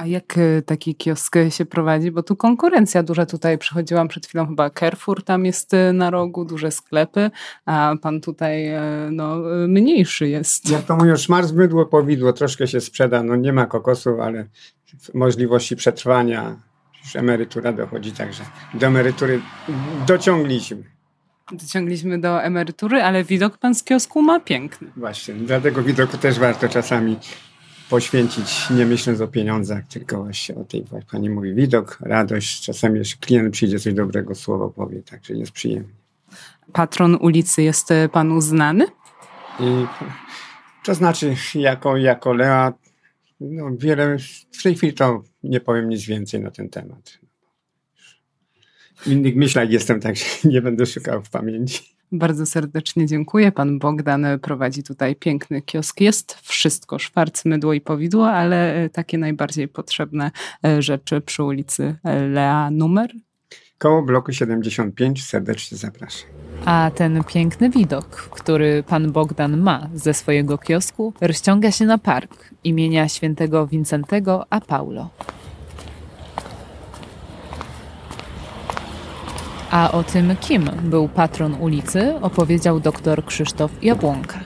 A 0.00 0.06
jak 0.06 0.38
e, 0.38 0.62
taki 0.62 0.94
kiosk 0.94 1.36
się 1.50 1.66
prowadzi? 1.66 2.10
Bo 2.10 2.22
tu 2.22 2.36
konkurencja 2.36 3.02
duża. 3.02 3.26
Tutaj 3.26 3.58
przychodziłam 3.58 4.08
przed 4.08 4.26
chwilą 4.26 4.46
chyba 4.46 4.70
Carrefour, 4.70 5.22
tam 5.24 5.46
jest 5.46 5.74
e, 5.74 5.92
na 5.92 6.10
rogu, 6.10 6.44
duże 6.44 6.70
sklepy, 6.70 7.30
a 7.66 7.94
pan 8.02 8.20
tutaj 8.20 8.66
e, 8.66 8.82
no, 9.12 9.54
e, 9.64 9.68
mniejszy 9.68 10.28
jest. 10.28 10.70
Jak 10.70 10.82
to 10.82 10.96
mówią, 10.96 11.16
szmarz, 11.16 11.52
mydło, 11.52 11.86
powidło, 11.86 12.32
troszkę 12.32 12.66
się 12.66 12.80
sprzeda, 12.80 13.22
no 13.22 13.36
nie 13.36 13.52
ma 13.52 13.66
kokosów, 13.66 14.20
ale 14.20 14.46
możliwości 15.14 15.76
przetrwania, 15.76 16.56
już 17.04 17.16
emerytura 17.16 17.72
dochodzi, 17.72 18.12
także 18.12 18.44
do 18.74 18.86
emerytury 18.86 19.40
dociągliśmy. 20.06 20.82
Dociągliśmy 21.52 22.18
do 22.18 22.42
emerytury, 22.42 23.02
ale 23.02 23.24
widok 23.24 23.58
pan 23.58 23.74
z 23.74 23.84
kiosku 23.84 24.22
ma 24.22 24.40
piękny. 24.40 24.88
Właśnie, 24.96 25.34
dlatego 25.34 25.82
widoku 25.82 26.18
też 26.18 26.38
warto 26.38 26.68
czasami 26.68 27.16
poświęcić, 27.90 28.70
nie 28.70 28.86
myśląc 28.86 29.20
o 29.20 29.28
pieniądzach, 29.28 29.84
tylko 29.88 30.22
właśnie 30.22 30.54
o 30.54 30.64
tej, 30.64 30.84
jak 30.92 31.04
pani 31.04 31.30
mówi, 31.30 31.54
widok, 31.54 31.98
radość, 32.00 32.64
czasami 32.64 32.98
jeszcze 32.98 33.16
klient 33.16 33.52
przyjdzie, 33.52 33.78
coś 33.78 33.94
dobrego 33.94 34.34
słowo 34.34 34.68
powie, 34.68 35.02
także 35.02 35.34
jest 35.34 35.52
przyjemnie. 35.52 35.94
Patron 36.72 37.14
ulicy 37.20 37.62
jest 37.62 37.90
e, 37.90 38.08
panu 38.08 38.40
znany? 38.40 38.86
I 39.60 39.86
to 40.84 40.94
znaczy, 40.94 41.34
jako, 41.54 41.96
jako 41.96 42.32
Lea, 42.32 42.72
no 43.40 43.70
wiele, 43.78 44.16
w 44.52 44.62
tej 44.62 44.74
chwili 44.74 44.92
to 44.94 45.22
nie 45.42 45.60
powiem 45.60 45.88
nic 45.88 46.04
więcej 46.04 46.40
na 46.40 46.50
ten 46.50 46.68
temat. 46.68 47.18
W 48.96 49.06
innych 49.06 49.36
myślach 49.36 49.70
jestem, 49.70 50.00
także 50.00 50.24
nie 50.52 50.62
będę 50.62 50.86
szukał 50.86 51.22
w 51.22 51.30
pamięci. 51.30 51.99
Bardzo 52.12 52.46
serdecznie 52.46 53.06
dziękuję. 53.06 53.52
Pan 53.52 53.78
Bogdan 53.78 54.26
prowadzi 54.42 54.82
tutaj 54.82 55.16
piękny 55.16 55.62
kiosk. 55.62 56.00
Jest 56.00 56.38
wszystko, 56.42 56.98
szwarc, 56.98 57.44
mydło 57.44 57.72
i 57.72 57.80
powidło, 57.80 58.30
ale 58.30 58.74
e, 58.74 58.88
takie 58.88 59.18
najbardziej 59.18 59.68
potrzebne 59.68 60.30
e, 60.64 60.82
rzeczy 60.82 61.20
przy 61.20 61.44
ulicy 61.44 61.96
e, 62.04 62.26
Lea 62.26 62.70
numer. 62.70 63.10
Koło 63.78 64.02
bloku 64.02 64.32
75 64.32 65.24
serdecznie 65.24 65.78
zapraszam. 65.78 66.28
A 66.64 66.90
ten 66.94 67.24
piękny 67.24 67.70
widok, 67.70 68.06
który 68.06 68.82
pan 68.82 69.12
Bogdan 69.12 69.56
ma 69.56 69.88
ze 69.94 70.14
swojego 70.14 70.58
kiosku, 70.58 71.12
rozciąga 71.20 71.72
się 71.72 71.84
na 71.86 71.98
park 71.98 72.50
imienia 72.64 73.08
świętego 73.08 73.66
Wincentego 73.66 74.46
a 74.50 74.60
Paulo. 74.60 75.10
A 79.70 79.92
o 79.92 80.02
tym, 80.04 80.36
kim 80.36 80.70
był 80.82 81.08
patron 81.08 81.54
ulicy, 81.54 82.14
opowiedział 82.20 82.80
dr 82.80 83.24
Krzysztof 83.24 83.70
Jabłonka. 83.82 84.40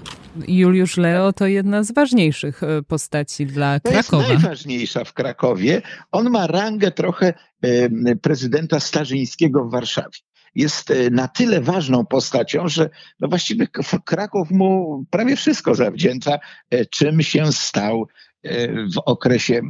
Juliusz 0.49 0.97
Leo 0.97 1.33
to 1.33 1.47
jedna 1.47 1.83
z 1.83 1.93
ważniejszych 1.93 2.62
e, 2.62 2.83
postaci 2.83 3.47
dla 3.47 3.81
To 3.81 3.93
jest 3.93 4.09
Krakowa. 4.09 4.28
najważniejsza 4.28 5.04
w 5.04 5.12
Krakowie. 5.12 5.83
On 6.12 6.31
ma 6.31 6.47
rangę 6.47 6.90
trochę 6.90 7.35
em, 7.62 8.04
prezydenta 8.23 8.81
Starzyńskiego 8.81 9.64
w 9.64 9.71
Warszawie. 9.71 10.19
Jest 10.54 10.90
e, 10.90 11.11
na 11.11 11.28
tyle 11.28 11.61
ważną 11.61 12.07
postacią, 12.07 12.69
że 12.69 12.90
no 13.21 13.28
właściwie 13.28 13.66
Kraków 14.04 14.50
mu 14.50 15.04
prawie 15.11 15.37
wszystko 15.37 15.75
zawdzięcza, 15.75 16.38
e, 16.71 16.87
czym 16.87 17.23
się 17.23 17.52
stał 17.52 18.07
e, 18.43 18.69
w 18.69 18.99
okresie 19.07 19.54
e, 19.54 19.61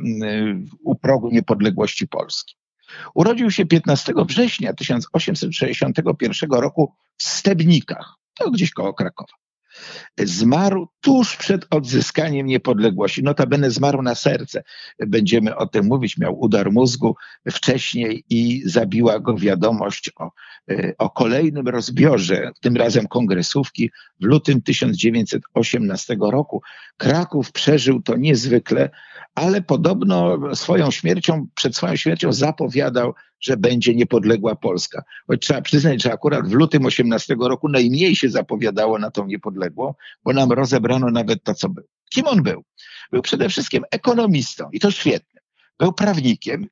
u 0.85 0.95
progu 0.95 1.31
niepodległości 1.31 2.09
Polski. 2.09 2.57
Urodził 3.15 3.51
się 3.51 3.67
15 3.67 4.13
września 4.29 4.73
1861 4.73 6.51
roku 6.51 6.93
w 7.17 7.23
Stebnikach, 7.23 8.15
to 8.39 8.51
gdzieś 8.51 8.71
koło 8.71 8.95
Krakowa 8.95 9.44
zmarł 10.19 10.89
tuż 11.01 11.37
przed 11.37 11.67
odzyskaniem 11.71 12.47
niepodległości. 12.47 13.23
Notabene 13.23 13.71
zmarł 13.71 14.03
na 14.03 14.15
serce. 14.15 14.63
Będziemy 15.07 15.57
o 15.57 15.67
tym 15.67 15.87
mówić. 15.87 16.19
Miał 16.19 16.41
udar 16.41 16.73
mózgu 16.73 17.17
wcześniej 17.51 18.25
i 18.31 18.63
zabiła 18.67 19.21
go 19.21 19.37
wiadomość 19.37 20.11
o, 20.17 20.31
e, 20.71 20.93
o 20.99 21.11
kolejnym 21.11 21.69
rozbiorze, 21.69 22.51
tym 22.61 22.77
razem 22.77 23.07
kongresówki 23.07 23.91
w 24.21 24.25
lutym 24.25 24.63
1918 24.63 26.17
roku. 26.21 26.63
Kraków 26.97 27.53
przeżył 27.53 28.03
to 28.03 28.17
niezwykle, 28.17 28.91
ale 29.35 29.63
podobno 29.63 30.39
swoją 30.55 30.91
śmiercią, 30.91 31.47
przed 31.55 31.77
swoją 31.77 31.97
śmiercią 31.97 32.33
zapowiadał, 32.33 33.15
że 33.45 33.57
będzie 33.57 33.95
niepodległa 33.95 34.55
Polska. 34.55 35.03
Choć 35.27 35.43
trzeba 35.43 35.63
przyznać, 35.63 36.03
że 36.03 36.13
akurat 36.13 36.49
w 36.49 36.53
lutym 36.53 36.87
18 36.87 37.37
roku 37.41 37.69
najmniej 37.69 38.17
się 38.17 38.31
zapowiadało 38.31 38.99
na 38.99 39.11
tą 39.11 39.27
niepodległą, 39.27 39.95
bo 40.25 40.33
nam 40.33 40.53
rozebrano 40.53 41.11
nawet 41.11 41.45
to, 41.45 41.55
co 41.55 41.69
był. 41.69 41.85
Kim 42.15 42.27
on 42.27 42.43
był? 42.43 42.65
Był 43.13 43.23
przede 43.23 43.49
wszystkim 43.49 43.85
ekonomistą 43.91 44.69
i 44.73 44.81
to 44.81 44.91
świetnie. 44.91 45.41
Był 45.79 45.93
prawnikiem, 45.93 46.67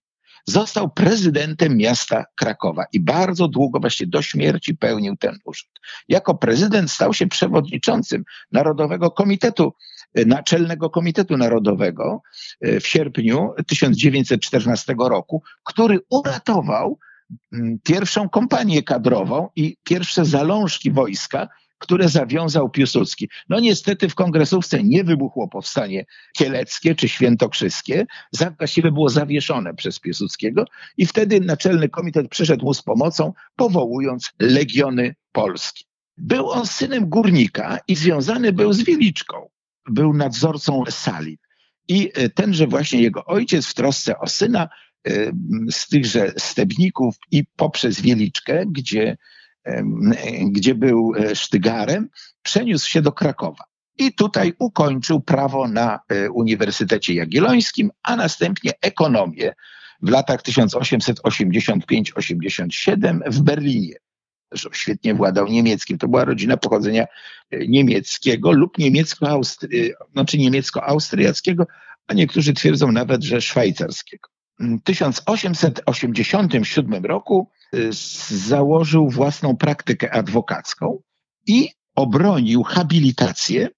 został 0.46 0.90
prezydentem 0.90 1.76
miasta 1.76 2.24
Krakowa 2.34 2.84
i 2.92 3.00
bardzo 3.00 3.48
długo, 3.48 3.80
właśnie 3.80 4.06
do 4.06 4.22
śmierci, 4.22 4.76
pełnił 4.76 5.16
ten 5.16 5.38
urząd. 5.44 5.72
Jako 6.08 6.34
prezydent 6.34 6.90
stał 6.90 7.14
się 7.14 7.26
przewodniczącym 7.26 8.24
Narodowego 8.52 9.10
Komitetu, 9.10 9.72
Naczelnego 10.14 10.90
Komitetu 10.90 11.36
Narodowego 11.36 12.22
e, 12.60 12.80
w 12.80 12.86
sierpniu 12.86 13.54
1914 13.66 14.94
roku, 14.98 15.42
który 15.64 16.00
uratował 16.10 16.98
mm, 17.52 17.78
pierwszą 17.82 18.28
kompanię 18.28 18.82
kadrową 18.82 19.48
i 19.56 19.76
pierwsze 19.84 20.24
zalążki 20.24 20.90
wojska, 20.90 21.48
które 21.82 22.08
zawiązał 22.08 22.70
Piłsudski. 22.70 23.28
No 23.48 23.60
niestety 23.60 24.08
w 24.08 24.14
kongresówce 24.14 24.82
nie 24.82 25.04
wybuchło 25.04 25.48
powstanie 25.48 26.04
kieleckie 26.36 26.94
czy 26.94 27.08
świętokrzyskie, 27.08 28.06
właściwie 28.58 28.92
było 28.92 29.08
zawieszone 29.08 29.74
przez 29.74 30.00
Piłsudskiego 30.00 30.64
i 30.96 31.06
wtedy 31.06 31.40
Naczelny 31.40 31.88
Komitet 31.88 32.28
przyszedł 32.28 32.64
mu 32.64 32.74
z 32.74 32.82
pomocą, 32.82 33.32
powołując 33.56 34.30
legiony 34.40 35.14
polskie. 35.32 35.84
Był 36.16 36.50
on 36.50 36.66
synem 36.66 37.08
górnika 37.08 37.78
i 37.88 37.96
związany 37.96 38.52
był 38.52 38.72
z 38.72 38.82
Wieliczką. 38.82 39.48
Był 39.88 40.14
nadzorcą 40.14 40.84
sali. 40.90 41.38
I 41.88 42.10
e, 42.14 42.28
tenże 42.28 42.66
właśnie 42.66 43.02
jego 43.02 43.24
ojciec 43.24 43.66
w 43.66 43.74
trosce 43.74 44.18
o 44.18 44.26
syna 44.26 44.68
e, 45.08 45.32
z 45.70 45.88
tychże 45.88 46.32
stebników 46.38 47.16
i 47.30 47.44
poprzez 47.56 48.00
Wieliczkę, 48.00 48.64
gdzie, 48.66 49.16
gdzie 50.50 50.74
był 50.74 51.12
e, 51.16 51.36
sztygarem, 51.36 52.08
przeniósł 52.42 52.90
się 52.90 53.02
do 53.02 53.12
Krakowa. 53.12 53.64
I 53.98 54.12
tutaj 54.12 54.52
ukończył 54.58 55.20
prawo 55.20 55.68
na 55.68 56.00
Uniwersytecie 56.34 57.14
Jagiellońskim, 57.14 57.90
a 58.02 58.16
następnie 58.16 58.72
ekonomię 58.80 59.54
w 60.02 60.10
latach 60.10 60.42
1885-87 60.42 63.20
w 63.26 63.40
Berlinie 63.40 63.96
że 64.52 64.68
świetnie 64.72 65.14
władał 65.14 65.46
niemieckim. 65.46 65.98
To 65.98 66.08
była 66.08 66.24
rodzina 66.24 66.56
pochodzenia 66.56 67.06
e, 67.50 67.66
niemieckiego 67.66 68.52
lub 68.52 68.78
niemiecko-austry, 68.78 69.94
znaczy 70.12 70.38
niemiecko-austriackiego, 70.38 71.66
a 72.06 72.14
niektórzy 72.14 72.52
twierdzą 72.52 72.92
nawet, 72.92 73.22
że 73.22 73.40
szwajcarskiego. 73.40 74.28
W 74.58 74.82
1887 74.82 77.04
roku 77.04 77.50
e, 77.74 77.78
założył 78.28 79.08
własną 79.08 79.56
praktykę 79.56 80.14
adwokacką 80.14 81.02
i 81.46 81.68
obronił 81.94 82.62
habilitację 82.62 83.68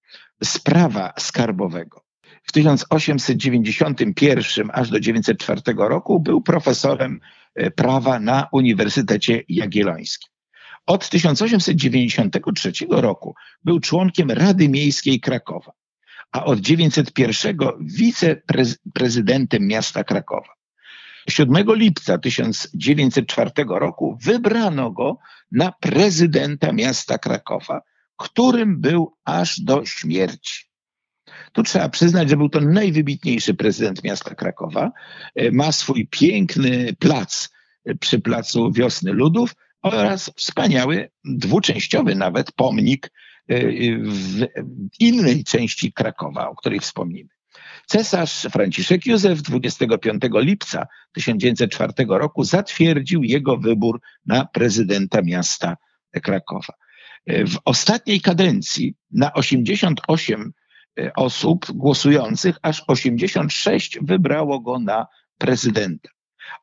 z 0.44 0.58
prawa 0.58 1.12
skarbowego. 1.18 2.04
W 2.42 2.52
1891 2.52 4.70
aż 4.72 4.90
do 4.90 4.98
1904 4.98 5.62
roku 5.76 6.20
był 6.20 6.42
profesorem 6.42 7.20
e, 7.54 7.70
prawa 7.70 8.20
na 8.20 8.48
Uniwersytecie 8.52 9.42
Jagiellońskim. 9.48 10.33
Od 10.86 11.08
1893 11.08 12.72
roku 12.90 13.34
był 13.64 13.80
członkiem 13.80 14.30
Rady 14.30 14.68
Miejskiej 14.68 15.20
Krakowa, 15.20 15.72
a 16.32 16.44
od 16.44 16.62
1901 16.62 17.56
wiceprezydentem 17.80 19.66
miasta 19.66 20.04
Krakowa. 20.04 20.54
7 21.30 21.64
lipca 21.68 22.18
1904 22.18 23.50
roku 23.68 24.18
wybrano 24.22 24.90
go 24.90 25.18
na 25.52 25.72
prezydenta 25.72 26.72
miasta 26.72 27.18
Krakowa, 27.18 27.82
którym 28.16 28.80
był 28.80 29.16
aż 29.24 29.60
do 29.60 29.84
śmierci. 29.84 30.64
Tu 31.52 31.62
trzeba 31.62 31.88
przyznać, 31.88 32.30
że 32.30 32.36
był 32.36 32.48
to 32.48 32.60
najwybitniejszy 32.60 33.54
prezydent 33.54 34.04
miasta 34.04 34.34
Krakowa. 34.34 34.92
Ma 35.52 35.72
swój 35.72 36.06
piękny 36.06 36.96
plac 36.98 37.50
przy 38.00 38.20
placu 38.20 38.72
Wiosny 38.72 39.12
Ludów, 39.12 39.54
oraz 39.84 40.32
wspaniały, 40.36 41.10
dwuczęściowy 41.24 42.14
nawet 42.14 42.52
pomnik 42.52 43.10
y, 43.50 43.98
w 44.04 44.46
innej 45.00 45.44
części 45.44 45.92
Krakowa, 45.92 46.48
o 46.48 46.54
której 46.54 46.80
wspomnimy. 46.80 47.28
Cesarz 47.86 48.46
Franciszek 48.52 49.06
Józef 49.06 49.42
25 49.42 50.22
lipca 50.34 50.86
1904 51.12 51.92
roku 52.08 52.44
zatwierdził 52.44 53.22
jego 53.22 53.56
wybór 53.56 54.00
na 54.26 54.44
prezydenta 54.44 55.22
miasta 55.22 55.76
Krakowa. 56.22 56.72
W 57.26 57.56
ostatniej 57.64 58.20
kadencji 58.20 58.94
na 59.10 59.32
88 59.32 60.52
y, 60.98 61.10
osób 61.16 61.66
głosujących, 61.72 62.56
aż 62.62 62.84
86 62.86 63.98
wybrało 64.02 64.60
go 64.60 64.78
na 64.78 65.06
prezydenta. 65.38 66.08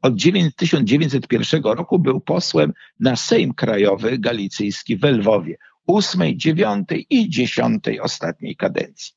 Od 0.01 0.15
1901 0.55 1.63
roku 1.63 1.99
był 1.99 2.21
posłem 2.21 2.73
na 2.99 3.15
Sejm 3.15 3.53
Krajowy 3.53 4.19
Galicyjski 4.19 4.97
w 4.97 5.03
Lwowie, 5.03 5.57
ósmej, 5.87 6.37
dziewiątej 6.37 7.07
i 7.09 7.29
dziesiątej 7.29 7.99
ostatniej 7.99 8.55
kadencji. 8.55 9.13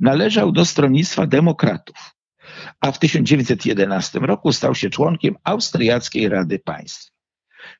Należał 0.00 0.52
do 0.52 0.64
stronnictwa 0.64 1.26
demokratów, 1.26 1.96
a 2.80 2.92
w 2.92 2.98
1911 2.98 4.18
roku 4.18 4.52
stał 4.52 4.74
się 4.74 4.90
członkiem 4.90 5.34
Austriackiej 5.44 6.28
Rady 6.28 6.58
Państw. 6.58 7.14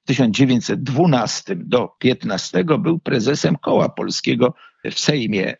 W 0.03 0.07
1912 0.07 1.57
do 1.57 1.89
15 1.99 2.65
był 2.65 2.99
prezesem 2.99 3.57
Koła 3.57 3.89
Polskiego 3.89 4.55
w 4.85 4.99
Sejmie 4.99 5.57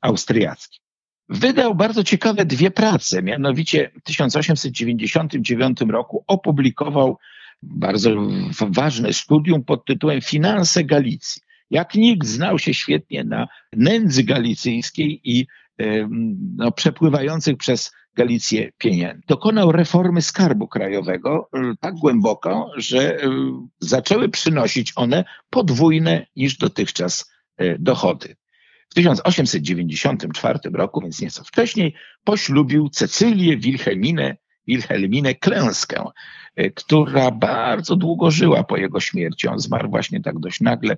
Austriackim. 0.00 0.83
Wydał 1.28 1.74
bardzo 1.74 2.04
ciekawe 2.04 2.44
dwie 2.44 2.70
prace, 2.70 3.22
mianowicie 3.22 3.90
w 4.00 4.02
1899 4.02 5.80
roku 5.80 6.24
opublikował 6.26 7.18
bardzo 7.62 8.10
ważne 8.60 9.12
studium 9.12 9.64
pod 9.64 9.84
tytułem 9.84 10.20
Finanse 10.20 10.84
Galicji. 10.84 11.42
Jak 11.70 11.94
nikt 11.94 12.26
znał 12.26 12.58
się 12.58 12.74
świetnie 12.74 13.24
na 13.24 13.48
nędzy 13.72 14.24
galicyjskiej 14.24 15.20
i 15.24 15.46
no, 16.56 16.72
przepływających 16.72 17.56
przez 17.56 17.92
Galicję 18.16 18.72
pieniędzy. 18.78 19.22
Dokonał 19.28 19.72
reformy 19.72 20.22
skarbu 20.22 20.68
krajowego 20.68 21.48
e, 21.52 21.74
tak 21.80 21.94
głęboko, 21.94 22.70
że 22.76 23.16
e, 23.16 23.28
zaczęły 23.80 24.28
przynosić 24.28 24.92
one 24.96 25.24
podwójne 25.50 26.26
niż 26.36 26.56
dotychczas 26.56 27.32
e, 27.56 27.78
dochody. 27.78 28.36
W 28.94 28.96
1894 28.96 30.58
roku, 30.72 31.00
więc 31.00 31.20
nieco 31.20 31.44
wcześniej, 31.44 31.94
poślubił 32.24 32.88
Cecylię 32.88 33.56
Wilhelminę, 33.56 34.36
Wilhelminę 34.66 35.34
Klęskę, 35.34 36.04
e, 36.56 36.70
która 36.70 37.30
bardzo 37.30 37.96
długo 37.96 38.30
żyła 38.30 38.64
po 38.64 38.76
jego 38.76 39.00
śmierci. 39.00 39.48
On 39.48 39.58
zmarł 39.58 39.90
właśnie 39.90 40.20
tak 40.20 40.38
dość 40.38 40.60
nagle, 40.60 40.96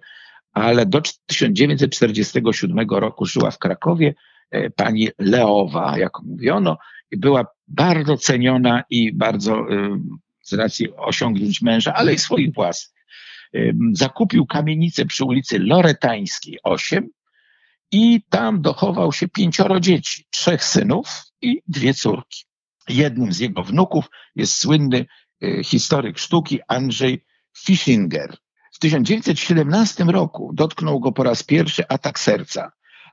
ale 0.52 0.86
do 0.86 1.02
1947 1.26 2.86
roku 2.90 3.26
żyła 3.26 3.50
w 3.50 3.58
Krakowie. 3.58 4.14
E, 4.50 4.70
pani 4.70 5.08
Leowa, 5.18 5.98
jak 5.98 6.12
mówiono, 6.22 6.78
była 7.12 7.46
bardzo 7.68 8.16
ceniona 8.16 8.82
i 8.90 9.12
bardzo 9.12 9.58
e, 9.58 10.00
z 10.42 10.52
racji 10.52 10.88
osiągnięć 10.96 11.62
męża, 11.62 11.94
ale 11.94 12.14
i 12.14 12.18
swoich 12.18 12.54
własnych. 12.54 12.96
Zakupił 13.92 14.46
kamienicę 14.46 15.04
przy 15.04 15.24
ulicy 15.24 15.58
Loretańskiej 15.58 16.58
8 16.62 17.08
i 17.96 18.22
tam 18.30 18.62
dochował 18.62 19.12
się 19.12 19.28
pięcioro 19.28 19.80
dzieci, 19.80 20.26
trzech 20.30 20.64
synów 20.64 21.22
i 21.42 21.62
dwie 21.68 21.94
córki. 21.94 22.44
Jednym 22.88 23.32
z 23.32 23.38
jego 23.38 23.62
wnuków 23.62 24.04
jest 24.34 24.56
słynny 24.56 25.06
e, 25.42 25.64
historyk 25.64 26.18
sztuki 26.18 26.60
Andrzej 26.68 27.24
Fischinger. 27.58 28.36
W 28.72 28.78
1917 28.78 30.04
roku 30.04 30.50
dotknął 30.54 31.00
go 31.00 31.12
po 31.12 31.22
raz 31.22 31.42
pierwszy 31.42 31.88
atak 31.88 32.18
serca, 32.18 32.72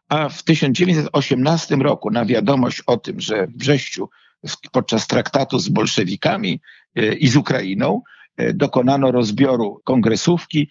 a 0.10 0.30
w 0.30 0.44
1918 0.44 1.76
roku 1.76 2.12
na 2.12 2.26
wiadomość 2.26 2.82
o 2.86 2.98
tym, 2.98 3.20
że 3.20 3.48
w 3.48 3.58
Brześciu 3.58 4.10
podczas 4.72 5.08
traktatu 5.08 5.60
z 5.60 5.70
bolszewikami 5.70 6.62
e, 6.96 7.14
i 7.14 7.28
z 7.28 7.36
Ukrainą 7.36 8.02
e, 8.38 8.54
dokonano 8.54 9.12
rozbioru 9.12 9.82
kongresówki, 9.84 10.70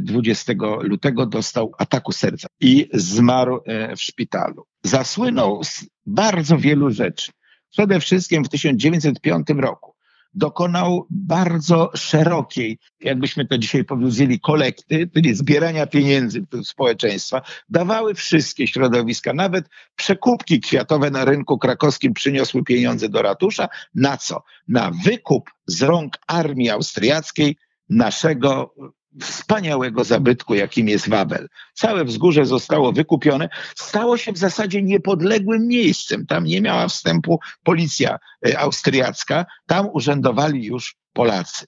20 0.00 0.52
lutego 0.80 1.26
dostał 1.26 1.72
ataku 1.78 2.12
serca 2.12 2.46
i 2.60 2.88
zmarł 2.94 3.60
e, 3.66 3.96
w 3.96 4.02
szpitalu. 4.02 4.64
Zasłynął 4.82 5.64
z 5.64 5.86
bardzo 6.06 6.58
wielu 6.58 6.90
rzeczy. 6.90 7.32
Przede 7.70 8.00
wszystkim 8.00 8.44
w 8.44 8.48
1905 8.48 9.46
roku 9.56 9.94
dokonał 10.34 11.06
bardzo 11.10 11.90
szerokiej, 11.94 12.78
jakbyśmy 13.00 13.46
to 13.46 13.58
dzisiaj 13.58 13.84
powiedzieli, 13.84 14.40
kolekty, 14.40 15.10
czyli 15.14 15.34
zbierania 15.34 15.86
pieniędzy 15.86 16.46
społeczeństwa. 16.64 17.42
Dawały 17.68 18.14
wszystkie 18.14 18.66
środowiska, 18.66 19.32
nawet 19.32 19.68
przekupki 19.96 20.60
kwiatowe 20.60 21.10
na 21.10 21.24
rynku 21.24 21.58
krakowskim 21.58 22.14
przyniosły 22.14 22.64
pieniądze 22.64 23.08
do 23.08 23.22
ratusza. 23.22 23.68
Na 23.94 24.16
co? 24.16 24.42
Na 24.68 24.90
wykup 25.04 25.50
z 25.66 25.82
rąk 25.82 26.18
armii 26.26 26.70
austriackiej 26.70 27.56
naszego 27.88 28.74
wspaniałego 29.20 30.04
zabytku, 30.04 30.54
jakim 30.54 30.88
jest 30.88 31.08
Wawel. 31.08 31.48
Całe 31.74 32.04
wzgórze 32.04 32.46
zostało 32.46 32.92
wykupione, 32.92 33.48
stało 33.76 34.16
się 34.16 34.32
w 34.32 34.38
zasadzie 34.38 34.82
niepodległym 34.82 35.66
miejscem. 35.66 36.26
Tam 36.26 36.44
nie 36.44 36.60
miała 36.60 36.88
wstępu 36.88 37.40
policja 37.62 38.18
e, 38.46 38.58
austriacka, 38.58 39.46
tam 39.66 39.88
urzędowali 39.92 40.64
już 40.64 40.96
Polacy. 41.12 41.66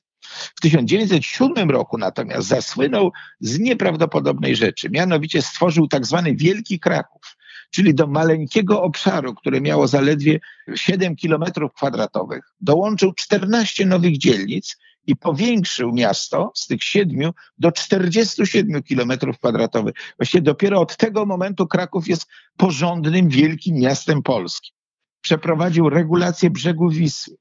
W 0.56 0.60
1907 0.60 1.70
roku 1.70 1.98
natomiast 1.98 2.48
zasłynął 2.48 3.12
z 3.40 3.58
nieprawdopodobnej 3.58 4.56
rzeczy, 4.56 4.90
mianowicie 4.90 5.42
stworzył 5.42 5.88
tak 5.88 6.06
zwany 6.06 6.36
Wielki 6.36 6.80
Kraków, 6.80 7.36
czyli 7.70 7.94
do 7.94 8.06
maleńkiego 8.06 8.82
obszaru, 8.82 9.34
które 9.34 9.60
miało 9.60 9.88
zaledwie 9.88 10.40
7 10.74 11.16
kilometrów 11.16 11.72
kwadratowych, 11.72 12.44
dołączył 12.60 13.12
14 13.14 13.86
nowych 13.86 14.18
dzielnic 14.18 14.76
i 15.06 15.16
powiększył 15.16 15.92
miasto 15.92 16.52
z 16.54 16.66
tych 16.66 16.82
siedmiu 16.82 17.30
do 17.58 17.72
47 17.72 18.82
kilometrów 18.82 19.38
kwadratowych. 19.38 19.94
Właściwie 20.18 20.42
dopiero 20.42 20.80
od 20.80 20.96
tego 20.96 21.26
momentu 21.26 21.66
Kraków 21.66 22.08
jest 22.08 22.26
porządnym, 22.56 23.28
wielkim 23.28 23.76
miastem 23.76 24.22
polskim. 24.22 24.76
Przeprowadził 25.20 25.90
regulację 25.90 26.50
brzegu 26.50 26.90
Wisły 26.90 27.36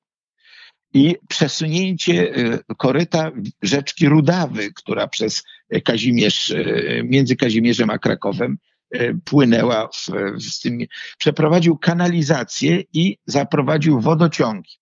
i 0.94 1.16
przesunięcie 1.30 2.38
y, 2.38 2.60
koryta 2.78 3.32
rzeczki 3.62 4.10
Rudawy, 4.10 4.74
która 4.74 5.08
przez 5.08 5.44
Kazimierz, 5.84 6.50
y, 6.50 7.02
między 7.06 7.36
Kazimierzem 7.36 7.90
a 7.90 7.98
Krakowem 7.98 8.58
y, 8.96 9.20
płynęła 9.26 9.88
w, 9.88 10.08
w 10.50 10.62
tym, 10.62 10.80
przeprowadził 11.18 11.78
kanalizację 11.78 12.84
i 12.94 13.18
zaprowadził 13.26 14.00
wodociągi. 14.00 14.78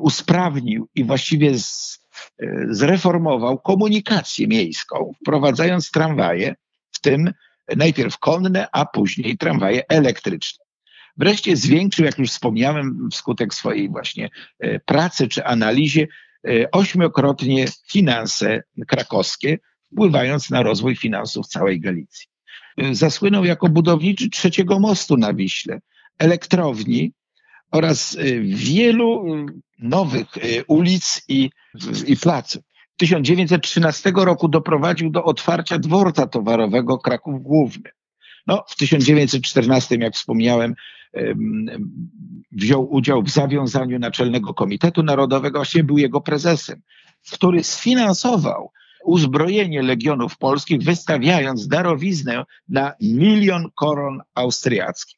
Usprawnił 0.00 0.88
i 0.94 1.04
właściwie 1.04 1.58
z, 1.58 2.00
zreformował 2.70 3.58
komunikację 3.58 4.48
miejską, 4.48 5.12
wprowadzając 5.20 5.90
tramwaje, 5.90 6.54
w 6.92 7.00
tym 7.00 7.32
najpierw 7.76 8.18
konne, 8.18 8.66
a 8.72 8.86
później 8.86 9.38
tramwaje 9.38 9.88
elektryczne. 9.88 10.64
Wreszcie 11.16 11.56
zwiększył, 11.56 12.04
jak 12.04 12.18
już 12.18 12.30
wspomniałem, 12.30 13.08
wskutek 13.12 13.54
swojej 13.54 13.88
właśnie 13.88 14.30
e, 14.58 14.80
pracy 14.80 15.28
czy 15.28 15.44
analizie, 15.44 16.08
e, 16.48 16.70
ośmiokrotnie 16.70 17.66
finanse 17.90 18.62
krakowskie, 18.88 19.58
wpływając 19.92 20.50
na 20.50 20.62
rozwój 20.62 20.96
finansów 20.96 21.46
całej 21.46 21.80
Galicji. 21.80 22.26
E, 22.78 22.94
zasłynął 22.94 23.44
jako 23.44 23.68
budowniczy 23.68 24.30
trzeciego 24.30 24.78
mostu 24.78 25.16
na 25.16 25.34
Wiśle, 25.34 25.80
elektrowni 26.18 27.12
oraz 27.70 28.16
wielu 28.42 29.24
nowych 29.78 30.26
ulic 30.66 31.24
i, 31.28 31.50
i 32.06 32.16
placów. 32.16 32.62
1913 32.96 34.12
roku 34.16 34.48
doprowadził 34.48 35.10
do 35.10 35.24
otwarcia 35.24 35.78
dworca 35.78 36.26
towarowego 36.26 36.98
Kraków 36.98 37.42
Główny. 37.42 37.90
No, 38.46 38.64
w 38.68 38.76
1914, 38.76 39.96
jak 39.96 40.14
wspomniałem, 40.14 40.74
wziął 42.52 42.92
udział 42.94 43.22
w 43.22 43.30
zawiązaniu 43.30 43.98
Naczelnego 43.98 44.54
Komitetu 44.54 45.02
Narodowego, 45.02 45.58
właściwie 45.58 45.84
był 45.84 45.98
jego 45.98 46.20
prezesem, 46.20 46.82
który 47.32 47.64
sfinansował 47.64 48.72
uzbrojenie 49.04 49.82
legionów 49.82 50.38
polskich, 50.38 50.82
wystawiając 50.82 51.68
darowiznę 51.68 52.44
na 52.68 52.92
milion 53.00 53.70
koron 53.74 54.20
austriackich. 54.34 55.17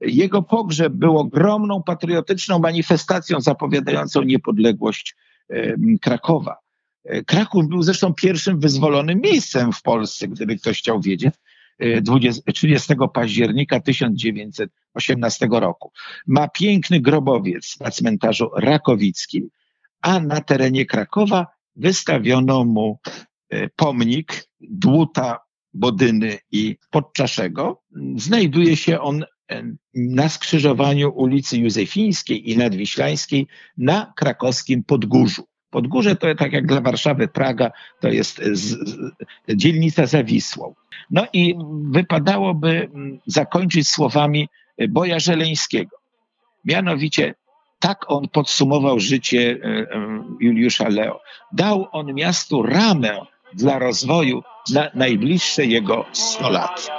Jego 0.00 0.42
pogrzeb 0.42 0.92
był 0.92 1.18
ogromną 1.18 1.82
patriotyczną 1.82 2.58
manifestacją 2.58 3.40
zapowiadającą 3.40 4.22
niepodległość 4.22 5.16
Krakowa. 6.00 6.56
Kraków 7.26 7.68
był 7.68 7.82
zresztą 7.82 8.14
pierwszym 8.14 8.60
wyzwolonym 8.60 9.20
miejscem 9.20 9.72
w 9.72 9.82
Polsce, 9.82 10.28
gdyby 10.28 10.56
ktoś 10.56 10.78
chciał 10.78 11.00
wiedzieć. 11.00 11.34
20, 12.02 12.52
30 12.52 12.94
października 13.14 13.80
1918 13.80 15.48
roku. 15.50 15.92
Ma 16.26 16.48
piękny 16.48 17.00
grobowiec 17.00 17.80
na 17.80 17.90
cmentarzu 17.90 18.50
Rakowickim, 18.56 19.48
a 20.02 20.20
na 20.20 20.40
terenie 20.40 20.86
Krakowa 20.86 21.46
wystawiono 21.76 22.64
mu 22.64 22.98
e, 23.50 23.68
pomnik 23.68 24.48
Dłuta, 24.60 25.38
Bodyny 25.74 26.38
i 26.52 26.76
Podczaszego. 26.90 27.82
Znajduje 28.16 28.76
się 28.76 29.00
on 29.00 29.22
e, 29.22 29.26
na 29.94 30.28
skrzyżowaniu 30.28 31.12
ulicy 31.14 31.58
Józefińskiej 31.58 32.50
i 32.50 32.58
Nadwiślańskiej 32.58 33.46
na 33.78 34.12
krakowskim 34.16 34.84
Podgórzu. 34.84 35.46
Podgórze 35.70 36.16
to 36.16 36.34
tak 36.34 36.52
jak 36.52 36.66
dla 36.66 36.80
Warszawy 36.80 37.28
Praga, 37.28 37.70
to 38.00 38.08
jest 38.08 38.38
z, 38.38 38.60
z, 38.60 38.98
dzielnica 39.48 40.06
za 40.06 40.24
Wisłą. 40.24 40.74
No 41.10 41.26
i 41.32 41.54
wypadałoby 41.90 42.68
mm, 42.94 43.18
zakończyć 43.26 43.88
słowami 43.88 44.48
Boja 44.88 45.18
Żeleńskiego. 45.18 45.96
Mianowicie 46.64 47.34
tak 47.78 48.10
on 48.10 48.28
podsumował 48.28 49.00
życie 49.00 49.58
e, 49.62 49.66
e, 49.68 49.86
Juliusza 50.40 50.88
Leo. 50.88 51.20
Dał 51.52 51.88
on 51.92 52.14
miastu 52.14 52.62
ramę 52.62 53.20
dla 53.54 53.78
rozwoju 53.78 54.42
na 54.74 54.90
najbliższe 54.94 55.64
jego 55.64 56.04
100 56.12 56.50
lat. 56.50 56.90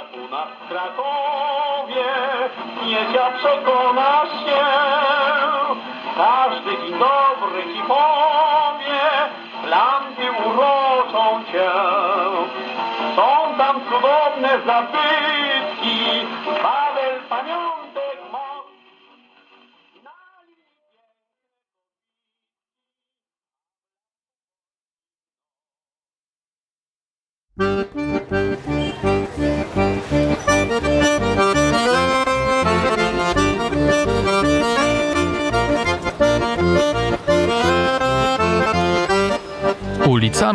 Przekona 3.38 4.22
się, 4.44 4.64
każdy 6.16 6.70
dzień 6.70 6.98
dobry 6.98 7.62
ci 7.74 7.82
powie, 7.88 9.00
lampy 9.70 10.30
uroczą 10.46 11.44
cię. 11.52 11.70
Są 13.16 13.58
tam 13.58 13.80
cudowne 13.90 14.48
zabytki, 14.66 16.26